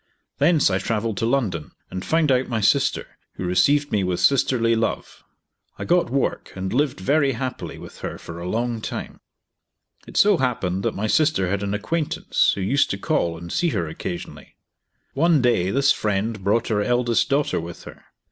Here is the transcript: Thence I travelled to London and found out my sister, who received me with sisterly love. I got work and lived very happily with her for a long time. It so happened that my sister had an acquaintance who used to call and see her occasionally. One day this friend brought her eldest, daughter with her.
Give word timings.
Thence 0.39 0.71
I 0.71 0.79
travelled 0.79 1.17
to 1.17 1.27
London 1.27 1.73
and 1.91 2.03
found 2.03 2.31
out 2.31 2.47
my 2.47 2.59
sister, 2.59 3.19
who 3.33 3.45
received 3.45 3.91
me 3.91 4.03
with 4.03 4.19
sisterly 4.19 4.75
love. 4.75 5.23
I 5.77 5.85
got 5.85 6.09
work 6.09 6.51
and 6.55 6.73
lived 6.73 6.99
very 6.99 7.33
happily 7.33 7.77
with 7.77 7.99
her 7.99 8.17
for 8.17 8.39
a 8.39 8.49
long 8.49 8.81
time. 8.81 9.19
It 10.07 10.17
so 10.17 10.37
happened 10.39 10.81
that 10.81 10.95
my 10.95 11.05
sister 11.05 11.49
had 11.49 11.61
an 11.61 11.75
acquaintance 11.75 12.53
who 12.55 12.61
used 12.61 12.89
to 12.89 12.97
call 12.97 13.37
and 13.37 13.51
see 13.51 13.69
her 13.77 13.87
occasionally. 13.87 14.55
One 15.13 15.39
day 15.39 15.69
this 15.69 15.91
friend 15.91 16.43
brought 16.43 16.69
her 16.69 16.81
eldest, 16.81 17.29
daughter 17.29 17.59
with 17.61 17.83
her. 17.83 18.05